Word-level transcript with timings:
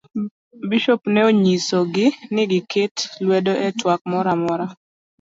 bisop 0.69 1.01
ne 1.13 1.21
onyiso 1.29 1.77
gi 1.93 2.07
ni 2.33 2.43
giket 2.51 2.95
lwedo 3.23 3.53
e 3.67 3.69
twak 3.79 4.01
moro 4.11 4.29
amora. 4.35 4.65